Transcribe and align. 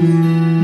Música 0.00 0.59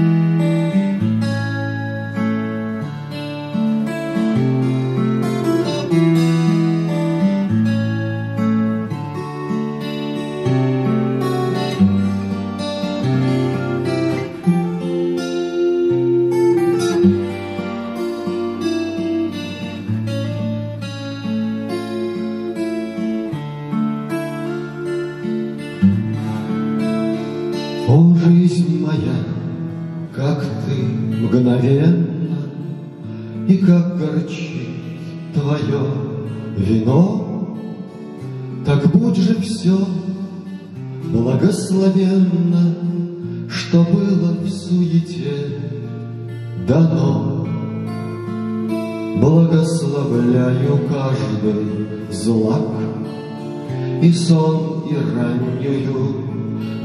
О, 27.89 28.13
жизнь 28.17 28.85
моя, 28.85 29.15
как 30.13 30.45
ты 30.67 30.75
мгновенно 30.83 32.37
И 33.47 33.59
как 33.59 33.97
горчит 33.97 34.71
твое 35.33 35.83
вино, 36.57 37.57
Так 38.65 38.91
будь 38.91 39.17
же 39.17 39.41
все 39.41 39.79
благословенно, 41.13 42.75
Что 43.49 43.85
было 43.85 44.33
в 44.33 44.49
суете 44.51 45.61
дано. 46.67 47.47
Благословляю 49.21 50.81
каждый 50.89 51.87
злак 52.11 52.67
И 54.03 54.13
сон, 54.13 54.83
и 54.91 54.97
раннюю 55.17 56.36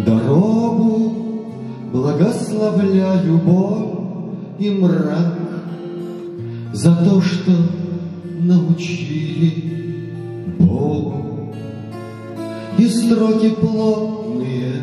Дорогу 0.05 1.13
благословляю 1.91 3.37
Бог 3.37 3.99
и 4.59 4.69
мрак 4.69 5.37
За 6.73 6.95
то, 6.95 7.21
что 7.21 7.51
научили 8.39 9.73
Богу. 10.59 11.53
И 12.77 12.87
строки 12.87 13.49
плотные 13.49 14.73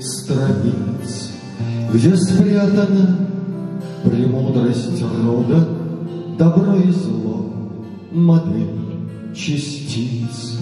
страниц 0.00 1.32
Где 1.92 2.16
спрятана 2.16 3.18
премудрость 4.04 5.02
рода 5.02 5.66
Добро 6.38 6.74
и 6.74 6.90
зло, 6.90 7.46
модель 8.10 8.84
частиц. 9.34 10.58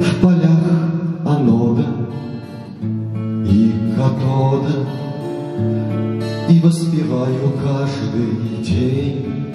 В 0.00 0.20
полях 0.22 0.60
анода 1.24 1.86
тода 4.20 4.86
И 6.48 6.60
воспеваю 6.60 7.52
каждый 7.62 8.62
день 8.64 9.52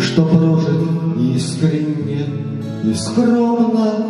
Что 0.00 0.24
прожит 0.24 0.88
искренне 1.36 2.26
и 2.84 2.94
скромно 2.94 4.06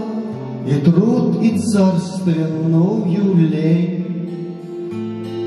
И 0.66 0.74
труд, 0.80 1.42
и 1.42 1.58
царственную 1.58 3.34
лень 3.36 4.48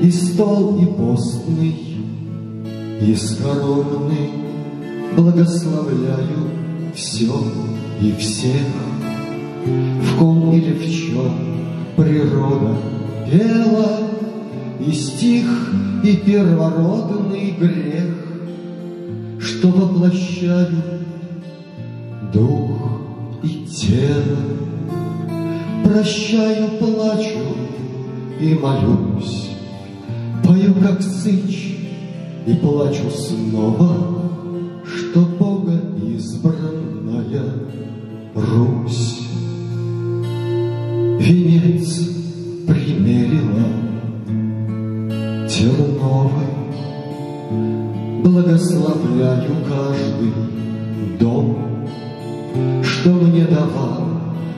И 0.02 0.10
стол, 0.10 0.78
и 0.80 0.86
постный, 0.86 1.76
и 3.00 3.14
скоромный 3.14 4.30
Благословляю 5.16 6.56
все 6.94 7.32
и 8.00 8.12
всех. 8.12 8.66
В 9.64 10.18
ком 10.18 10.52
или 10.52 10.72
в 10.72 10.84
чем 10.84 11.32
природа 11.96 12.76
пела 13.30 13.98
и 14.80 14.92
стих, 14.92 15.46
и 16.04 16.16
первородный 16.16 17.56
грех, 17.58 18.14
Что 19.40 19.68
воплощали 19.68 20.82
дух 22.32 23.00
и 23.42 23.66
тело. 23.66 24.38
Прощаю, 25.84 26.68
плачу 26.78 27.38
и 28.40 28.54
молюсь, 28.54 29.50
Пою, 30.44 30.74
как 30.74 31.00
сыч, 31.02 31.76
и 32.46 32.54
плачу 32.54 33.10
снова, 33.10 34.22
Что 34.84 35.20
Бога 35.20 35.80
избранная 36.02 37.44
Русь. 38.34 39.15
основы. 46.26 46.32
Благословляю 48.22 49.52
каждый 49.68 50.32
дом, 51.18 51.56
Что 52.82 53.10
мне 53.10 53.44
давал 53.44 54.08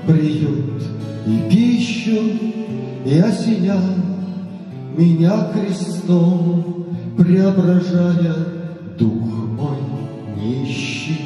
приют 0.06 0.82
и 1.26 1.50
пищу, 1.50 2.18
И 3.04 3.18
осеня 3.18 3.80
меня 4.96 5.48
крестом, 5.52 6.86
Преображая 7.16 8.34
дух 8.98 9.28
мой 9.56 9.78
нищий. 10.36 11.20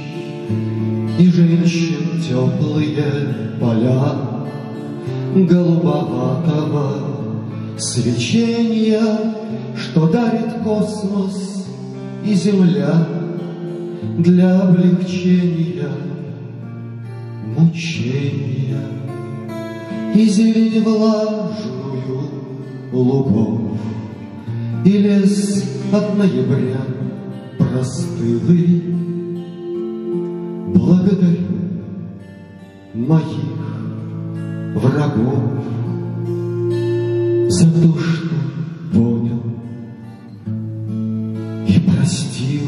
И 1.19 1.31
женщин 1.31 2.21
теплые 2.21 3.05
поля 3.61 4.15
голубоватого 5.35 7.12
Свечение, 7.79 9.01
что 9.77 10.09
дарит 10.09 10.63
космос 10.65 11.67
и 12.25 12.35
земля 12.35 13.07
Для 14.19 14.61
облегчения 14.61 15.89
мучения 17.57 18.87
И 20.15 20.29
зелень 20.29 20.83
влажную 20.83 22.31
лугов 22.93 23.79
И 24.85 24.91
лес 24.91 25.65
от 25.93 26.17
ноября 26.17 26.81
простылый. 27.73 28.83
Благодарю 30.75 31.39
моих 32.95 33.59
врагов 34.75 35.43
за 37.63 37.71
то, 37.71 37.97
что 38.01 38.29
понял 38.93 39.43
и 41.69 41.79
простил 41.79 42.63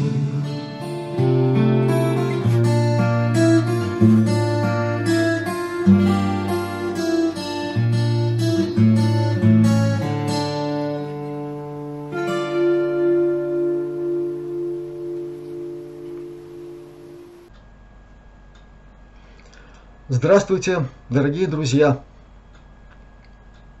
Здравствуйте, 20.07 20.85
дорогие 21.09 21.47
друзья! 21.47 22.01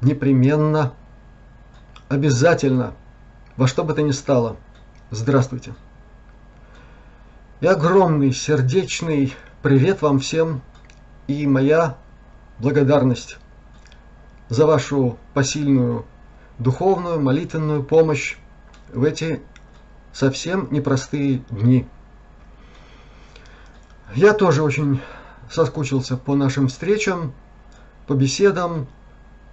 Непременно 0.01 0.91
Обязательно. 2.07 2.93
Во 3.57 3.67
что 3.67 3.83
бы 3.83 3.93
то 3.93 4.03
ни 4.03 4.11
стало. 4.11 4.57
Здравствуйте. 5.09 5.73
И 7.61 7.67
огромный 7.67 8.31
сердечный 8.31 9.33
привет 9.63 10.01
вам 10.03 10.19
всем 10.19 10.61
и 11.27 11.47
моя 11.47 11.97
благодарность 12.59 13.37
за 14.49 14.67
вашу 14.67 15.17
посильную 15.33 16.05
духовную, 16.59 17.19
молитвенную 17.19 17.81
помощь 17.81 18.37
в 18.93 19.03
эти 19.03 19.41
совсем 20.13 20.67
непростые 20.71 21.43
дни. 21.49 21.87
Я 24.13 24.33
тоже 24.33 24.61
очень 24.61 25.01
соскучился 25.49 26.17
по 26.17 26.35
нашим 26.35 26.67
встречам, 26.67 27.33
по 28.05 28.13
беседам, 28.13 28.87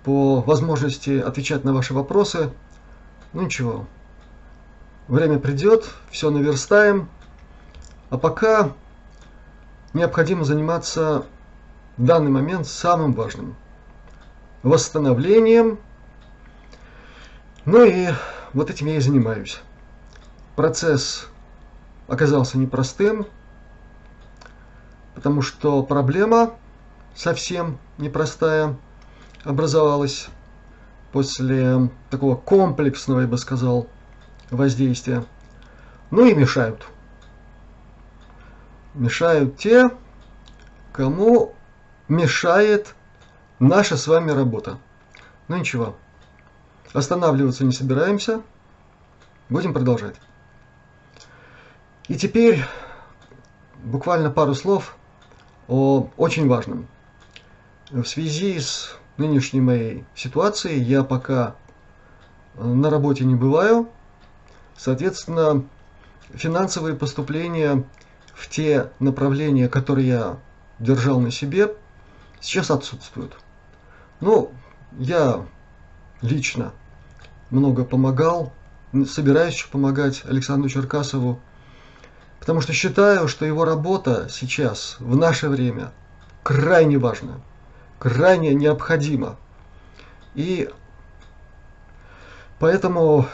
по 0.05 0.41
возможности 0.41 1.19
отвечать 1.19 1.65
на 1.65 1.73
ваши 1.73 1.95
вопросы. 1.95 2.51
Ну 3.33 3.43
ничего, 3.43 3.87
время 5.09 5.39
придет, 5.39 5.89
все 6.11 6.31
наверстаем. 6.31 7.09
А 8.11 8.19
пока 8.19 8.73
необходимо 9.95 10.45
заниматься 10.45 11.25
в 11.97 12.05
данный 12.05 12.31
момент 12.31 12.67
самым 12.67 13.15
важным– 13.15 13.55
восстановлением. 14.63 15.79
Ну 17.65 17.85
и 17.85 18.09
вот 18.53 18.71
этим 18.71 18.89
я 18.89 18.97
и 18.97 19.01
занимаюсь. 19.01 19.61
Процесс 20.57 21.29
оказался 22.09 22.59
непростым, 22.59 23.27
потому 25.15 25.41
что 25.41 25.83
проблема 25.83 26.51
совсем 27.15 27.79
непростая– 27.99 28.77
образовалась 29.45 30.29
после 31.13 31.91
такого 32.11 32.37
комплексного, 32.37 33.21
я 33.21 33.27
бы 33.27 33.39
сказал, 33.39 33.89
воздействия. 34.51 35.25
Ну 36.11 36.27
и 36.27 36.35
мешают. 36.35 36.87
Мешают 38.95 39.57
те, 39.57 39.91
кому 40.93 41.55
мешает 42.09 42.95
наша 43.59 43.97
с 43.97 44.07
вами 44.07 44.31
работа. 44.31 44.79
Ну 45.49 45.57
ничего, 45.57 45.97
останавливаться 46.93 47.65
не 47.65 47.73
собираемся, 47.73 48.43
будем 49.49 49.73
продолжать. 49.73 50.17
И 52.09 52.17
теперь 52.17 52.63
буквально 53.83 54.31
пару 54.31 54.55
слов 54.55 54.97
о 55.69 56.09
очень 56.17 56.49
важном. 56.49 56.87
В 57.91 58.05
связи 58.05 58.59
с 58.59 58.97
нынешней 59.17 59.61
моей 59.61 60.05
ситуацией 60.15 60.81
я 60.83 61.05
пока 61.05 61.55
э, 62.55 62.65
на 62.65 62.91
работе 62.91 63.25
не 63.25 63.35
бываю, 63.35 63.89
соответственно, 64.77 65.65
финансовые 66.35 66.97
поступления 66.97 67.85
в 68.35 68.49
те 68.49 68.91
направления, 68.99 69.69
которые 69.69 70.09
я 70.09 70.37
держал 70.79 71.21
на 71.21 71.31
себе, 71.31 71.75
сейчас 72.41 72.71
отсутствуют. 72.71 73.37
Ну, 74.21 74.53
я 74.99 75.47
лично 76.23 76.73
много 77.51 77.85
помогал, 77.85 78.53
собираюсь 79.09 79.63
помогать 79.71 80.23
Александру 80.25 80.69
Черкасову, 80.69 81.41
потому 82.41 82.61
что 82.61 82.73
считаю, 82.73 83.29
что 83.29 83.45
его 83.45 83.65
работа 83.65 84.29
сейчас, 84.31 84.97
в 84.99 85.17
наше 85.17 85.49
время, 85.49 85.93
крайне 86.43 86.99
важна, 86.99 87.41
крайне 88.03 88.53
необходима. 88.53 89.37
И 90.35 90.69
поэтому 92.59 93.29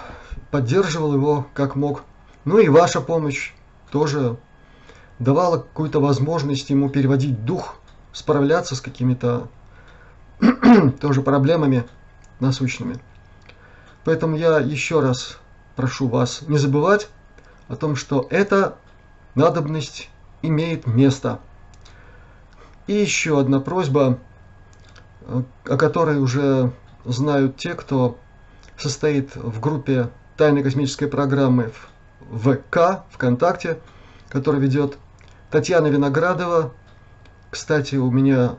поддерживал 0.51 1.15
его 1.15 1.47
как 1.55 1.75
мог. 1.75 2.03
Ну 2.45 2.59
и 2.59 2.69
ваша 2.69 3.01
помощь 3.01 3.55
тоже 3.91 4.37
давала 5.19 5.57
какую-то 5.57 6.01
возможность 6.01 6.69
ему 6.69 6.91
переводить 6.91 7.47
дух, 7.47 7.77
справляться 8.13 8.77
с 8.77 8.83
какими-то 8.83 9.49
тоже 11.01 11.23
проблемами 11.23 11.85
насущными. 12.39 12.99
Поэтому 14.05 14.37
я 14.37 14.59
еще 14.59 15.01
раз 15.01 15.39
прошу 15.77 16.09
вас 16.09 16.43
не 16.43 16.59
забывать 16.59 17.09
о 17.69 17.77
том, 17.77 17.97
что 17.97 18.27
эта 18.29 18.77
надобность 19.35 20.11
имеет 20.43 20.87
место. 20.87 21.41
И 22.87 22.93
еще 22.93 23.41
одна 23.41 23.61
просьба, 23.61 24.19
о 25.29 25.77
которой 25.77 26.19
уже 26.19 26.73
знают 27.05 27.57
те, 27.57 27.75
кто 27.75 28.19
состоит 28.77 29.37
в 29.37 29.61
группе 29.61 30.09
тайной 30.37 30.63
космической 30.63 31.07
программы 31.07 31.73
в 32.21 32.55
ВК, 32.55 33.05
ВКонтакте, 33.11 33.79
который 34.29 34.61
ведет 34.61 34.99
Татьяна 35.51 35.89
Виноградова. 35.89 36.73
Кстати, 37.51 37.97
у 37.97 38.11
меня 38.11 38.57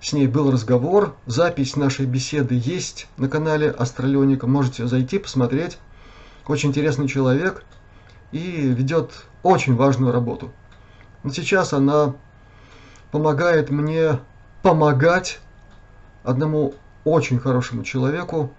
с 0.00 0.12
ней 0.12 0.26
был 0.26 0.50
разговор. 0.50 1.14
Запись 1.26 1.76
нашей 1.76 2.06
беседы 2.06 2.60
есть 2.62 3.06
на 3.16 3.28
канале 3.28 3.70
Астралионика. 3.70 4.46
Можете 4.46 4.86
зайти, 4.86 5.18
посмотреть. 5.18 5.78
Очень 6.46 6.70
интересный 6.70 7.08
человек 7.08 7.64
и 8.32 8.40
ведет 8.40 9.26
очень 9.42 9.76
важную 9.76 10.12
работу. 10.12 10.50
Но 11.22 11.30
сейчас 11.30 11.72
она 11.72 12.14
помогает 13.12 13.70
мне 13.70 14.18
помогать 14.62 15.38
одному 16.24 16.74
очень 17.04 17.38
хорошему 17.38 17.82
человеку, 17.82 18.52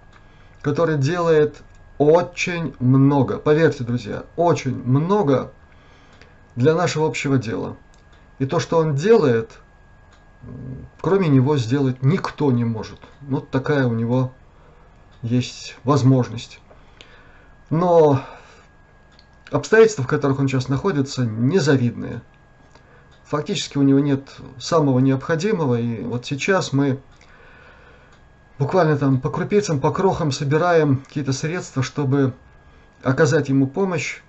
который 0.61 0.97
делает 0.97 1.61
очень 1.97 2.73
много, 2.79 3.37
поверьте, 3.37 3.83
друзья, 3.83 4.25
очень 4.35 4.75
много 4.83 5.51
для 6.55 6.75
нашего 6.75 7.07
общего 7.07 7.37
дела. 7.37 7.77
И 8.39 8.45
то, 8.45 8.59
что 8.59 8.77
он 8.77 8.95
делает, 8.95 9.59
кроме 11.01 11.29
него 11.29 11.57
сделать 11.57 12.01
никто 12.01 12.51
не 12.51 12.65
может. 12.65 12.99
Вот 13.21 13.49
такая 13.49 13.87
у 13.87 13.93
него 13.93 14.33
есть 15.21 15.77
возможность. 15.83 16.59
Но 17.69 18.21
обстоятельства, 19.51 20.03
в 20.03 20.07
которых 20.07 20.39
он 20.39 20.47
сейчас 20.47 20.67
находится, 20.67 21.25
незавидные. 21.25 22.21
Фактически 23.25 23.77
у 23.77 23.83
него 23.83 23.99
нет 23.99 24.35
самого 24.59 24.99
необходимого, 24.99 25.79
и 25.79 26.03
вот 26.03 26.25
сейчас 26.25 26.73
мы 26.73 26.99
буквально 28.59 28.97
там 28.97 29.19
по 29.19 29.29
крупицам, 29.29 29.79
по 29.79 29.91
крохам 29.91 30.31
собираем 30.31 30.97
какие-то 30.97 31.33
средства, 31.33 31.83
чтобы 31.83 32.33
оказать 33.01 33.49
ему 33.49 33.67
помощь. 33.67 34.21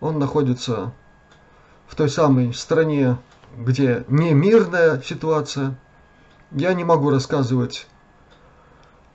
Он 0.00 0.18
находится 0.18 0.92
в 1.86 1.94
той 1.94 2.08
самой 2.08 2.52
стране, 2.54 3.18
где 3.56 4.04
не 4.08 4.32
мирная 4.32 5.00
ситуация. 5.00 5.76
Я 6.50 6.74
не 6.74 6.84
могу 6.84 7.10
рассказывать 7.10 7.86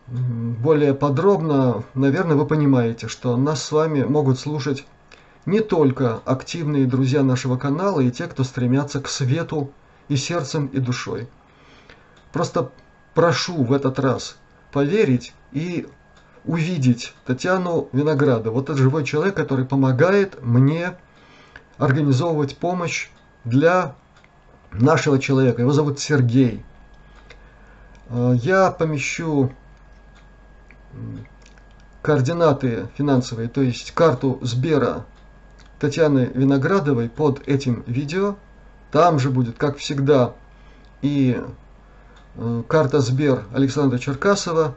более 0.07 0.93
подробно. 0.93 1.83
Наверное, 1.93 2.35
вы 2.35 2.45
понимаете, 2.45 3.07
что 3.07 3.35
нас 3.35 3.63
с 3.63 3.71
вами 3.71 4.03
могут 4.03 4.39
слушать 4.39 4.85
не 5.45 5.59
только 5.59 6.21
активные 6.25 6.85
друзья 6.85 7.23
нашего 7.23 7.57
канала 7.57 7.99
и 7.99 8.11
те, 8.11 8.27
кто 8.27 8.43
стремятся 8.43 9.01
к 9.01 9.07
свету 9.07 9.71
и 10.07 10.15
сердцем, 10.15 10.67
и 10.67 10.79
душой. 10.79 11.27
Просто 12.31 12.71
прошу 13.13 13.63
в 13.63 13.73
этот 13.73 13.99
раз 13.99 14.37
поверить 14.77 15.33
и 15.53 15.87
увидеть 16.45 17.15
Татьяну 17.25 17.89
Виноградову. 17.93 18.53
Вот 18.57 18.65
этот 18.65 18.77
живой 18.77 19.03
человек, 19.05 19.35
который 19.35 19.65
помогает 19.65 20.37
мне 20.43 20.93
организовывать 21.79 22.57
помощь 22.57 23.09
для 23.43 23.95
нашего 24.71 25.17
человека. 25.17 25.63
Его 25.63 25.71
зовут 25.71 25.99
Сергей. 25.99 26.63
Э, 28.09 28.35
я 28.35 28.69
помещу 28.69 29.51
координаты 32.03 32.87
финансовые, 32.95 33.49
то 33.49 33.61
есть 33.61 33.93
карту 33.93 34.37
Сбера 34.43 35.07
Татьяны 35.79 36.29
Виноградовой 36.35 37.09
под 37.09 37.47
этим 37.47 37.83
видео. 37.87 38.35
Там 38.91 39.17
же 39.17 39.31
будет, 39.31 39.57
как 39.57 39.77
всегда, 39.77 40.35
и 41.01 41.41
карта 42.67 43.01
Сбер 43.01 43.45
Александра 43.53 43.97
Черкасова. 43.97 44.75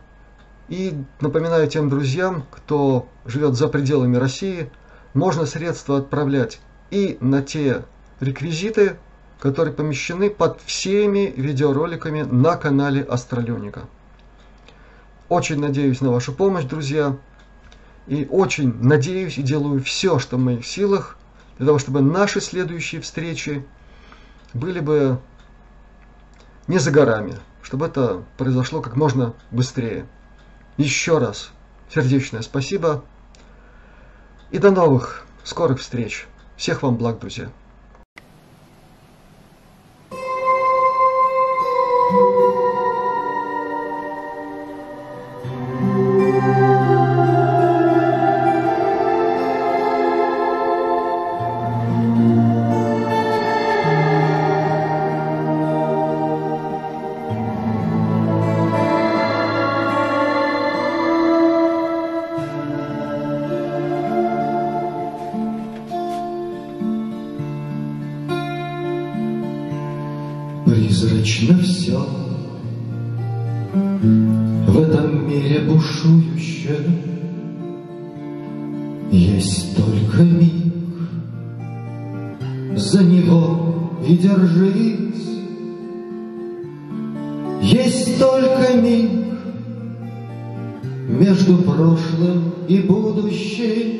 И 0.69 0.95
напоминаю 1.21 1.67
тем 1.69 1.89
друзьям, 1.89 2.45
кто 2.51 3.09
живет 3.27 3.55
за 3.55 3.69
пределами 3.69 4.17
России, 4.17 4.71
можно 5.15 5.45
средства 5.45 5.99
отправлять 5.99 6.61
и 6.91 7.19
на 7.21 7.43
те 7.43 7.83
реквизиты, 8.21 8.97
которые 9.41 9.75
помещены 9.75 10.31
под 10.31 10.61
всеми 10.61 11.33
видеороликами 11.37 12.23
на 12.23 12.57
канале 12.57 13.03
Астралёника. 13.03 13.83
Очень 15.29 15.61
надеюсь 15.61 16.01
на 16.01 16.11
вашу 16.11 16.33
помощь, 16.33 16.65
друзья. 16.65 17.17
И 18.07 18.27
очень 18.31 18.75
надеюсь 18.83 19.39
и 19.39 19.43
делаю 19.43 19.83
все, 19.83 20.19
что 20.19 20.37
в 20.37 20.41
моих 20.41 20.67
силах, 20.67 21.17
для 21.59 21.67
того, 21.67 21.79
чтобы 21.79 22.01
наши 22.01 22.41
следующие 22.41 23.01
встречи 23.01 23.65
были 24.53 24.81
бы 24.81 25.19
не 26.67 26.79
за 26.79 26.91
горами, 26.91 27.37
чтобы 27.71 27.87
это 27.87 28.25
произошло 28.37 28.81
как 28.81 28.97
можно 28.97 29.33
быстрее. 29.53 30.05
Еще 30.77 31.19
раз 31.19 31.53
сердечное 31.89 32.43
спасибо 32.43 33.05
и 34.51 34.59
до 34.59 34.73
новых 34.73 35.25
скорых 35.45 35.79
встреч. 35.79 36.27
Всех 36.57 36.83
вам 36.83 36.97
благ, 36.97 37.21
друзья. 37.21 37.49
Бушующем 75.59 77.11
Есть 79.11 79.77
только 79.77 80.23
миг, 80.23 80.73
за 82.77 83.03
него 83.03 83.91
и 84.07 84.17
держись. 84.17 85.41
Есть 87.61 88.21
только 88.21 88.75
миг, 88.81 89.11
между 91.09 91.57
прошлым 91.59 92.55
и 92.69 92.79
будущим. 92.79 93.99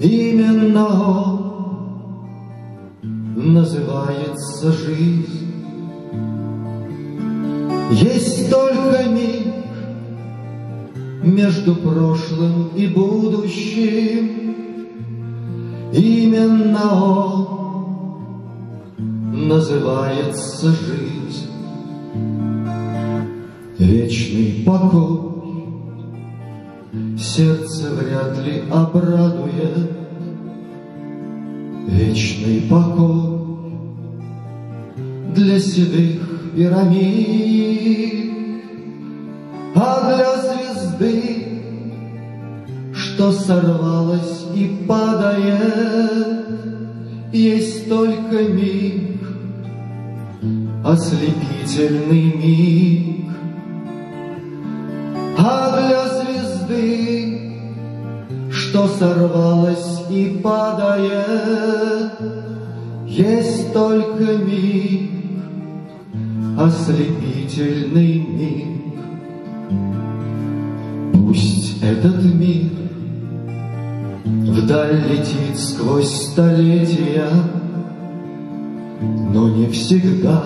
Именно 0.00 0.86
он 0.86 2.22
называется 3.52 4.72
жизнь. 4.72 5.52
Есть 7.90 8.50
только 8.50 8.77
между 11.34 11.74
прошлым 11.74 12.68
и 12.76 12.86
будущим. 12.86 14.54
Именно 15.92 17.04
он 17.04 17.48
называется 19.48 20.68
жизнь. 20.68 21.48
Вечный 23.78 24.64
покой 24.66 25.28
сердце 27.18 27.90
вряд 27.94 28.38
ли 28.44 28.64
обрадует 28.70 29.98
Вечный 31.88 32.60
покой 32.68 33.38
для 35.34 35.58
седых 35.58 36.52
пирамид, 36.54 38.30
А 39.74 40.14
для 40.14 40.67
звезды, 40.98 41.60
что 42.94 43.32
сорвалась 43.32 44.46
и 44.54 44.84
падает, 44.86 46.46
Есть 47.32 47.88
только 47.88 48.42
миг, 48.44 49.20
ослепительный 50.84 52.32
миг, 52.34 53.30
А 55.38 55.76
для 55.76 56.08
звезды, 56.08 57.52
что 58.50 58.88
сорвалась 58.88 60.02
и 60.10 60.40
падает, 60.42 62.12
Есть 63.06 63.72
только 63.72 64.36
миг, 64.38 65.10
ослепительный 66.58 68.18
миг. 68.18 68.77
Этот 71.98 72.24
мир 72.34 72.70
вдаль 74.24 75.02
летит 75.08 75.58
сквозь 75.58 76.30
столетия, 76.30 77.28
Но 79.00 79.48
не 79.48 79.66
всегда 79.68 80.44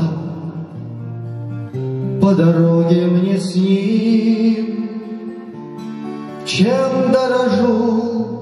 по 2.20 2.34
дороге 2.34 3.06
мне 3.06 3.36
с 3.36 3.54
ним 3.54 4.88
чем 6.46 7.12
дорожу, 7.12 8.38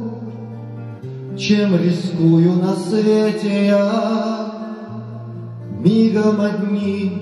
чем 1.38 1.76
рискую 1.76 2.54
на 2.54 2.74
свете 2.74 3.66
я, 3.66 4.50
Мигом 5.78 6.40
одним, 6.40 7.12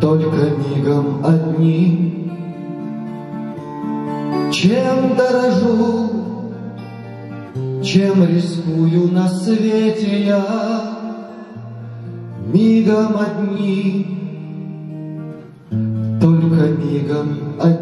только 0.00 0.50
мигом 0.50 1.24
одним. 1.24 2.21
Чем 4.52 5.16
дорожу, 5.16 6.10
чем 7.82 8.24
рискую 8.24 9.10
на 9.10 9.26
свете 9.26 10.24
я, 10.24 10.92
Мигом 12.52 13.16
одним, 13.16 14.06
только 16.20 16.68
мигом 16.68 17.54
одним. 17.58 17.81